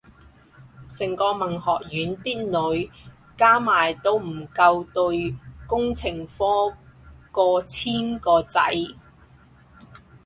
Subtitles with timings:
[0.89, 2.89] 成個文學院啲女
[3.37, 5.35] 加埋都唔夠對
[5.67, 6.75] 工程科
[7.31, 8.59] 過千個仔